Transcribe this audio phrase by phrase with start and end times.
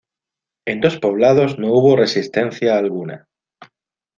[0.65, 3.27] En dos poblados no hubo resistencia alguna.